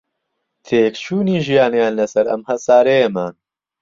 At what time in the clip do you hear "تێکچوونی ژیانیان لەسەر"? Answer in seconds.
0.65-2.25